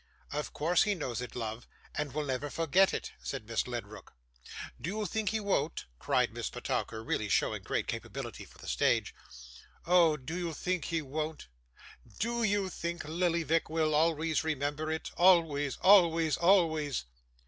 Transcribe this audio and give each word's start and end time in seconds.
'Of 0.31 0.51
course 0.51 0.81
he 0.81 0.95
knows 0.95 1.21
it, 1.21 1.35
love, 1.35 1.67
and 1.93 2.11
will 2.11 2.25
never 2.25 2.49
forget 2.49 2.91
it,' 2.91 3.11
said 3.21 3.45
Miss 3.47 3.67
Ledrook. 3.67 4.15
'Do 4.81 4.89
you 4.89 5.05
think 5.05 5.29
he 5.29 5.39
won't?' 5.39 5.85
cried 5.99 6.33
Miss 6.33 6.49
Petowker, 6.49 7.03
really 7.03 7.29
showing 7.29 7.61
great 7.61 7.85
capability 7.85 8.43
for 8.43 8.57
the 8.57 8.67
stage. 8.67 9.13
'Oh, 9.85 10.17
do 10.17 10.35
you 10.35 10.53
think 10.53 10.85
he 10.85 11.03
won't? 11.03 11.49
Do 12.17 12.41
you 12.41 12.67
think 12.71 13.03
Lillyvick 13.03 13.69
will 13.69 13.93
always 13.93 14.43
remember 14.43 14.89
it 14.91 15.11
always, 15.17 15.77
always, 15.83 16.35
always? 16.35 17.05